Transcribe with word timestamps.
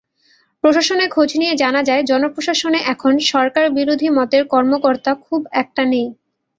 প্রশাসনে 0.63 1.05
খোঁজ 1.07 1.29
নিয়ে 1.37 1.53
জানা 1.55 1.81
যায়, 1.83 2.03
জনপ্রশাসনে 2.03 2.79
এখন 2.93 3.13
সরকারবিরোধী 3.31 4.07
মতের 4.17 4.43
কর্মকর্তা 4.53 5.11
খুব 5.25 5.41
একটা 5.61 5.83
নেই। 5.91 6.07